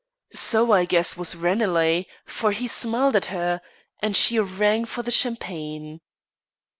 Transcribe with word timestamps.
So, 0.33 0.71
I 0.71 0.85
guess, 0.85 1.15
was 1.15 1.35
Ranelagh, 1.35 2.05
for 2.25 2.53
he 2.53 2.65
smiled 2.65 3.15
at 3.15 3.25
her, 3.25 3.61
and 4.01 4.17
she 4.17 4.39
rang 4.39 4.85
for 4.85 5.03
the 5.03 5.11
champagne. 5.11 6.01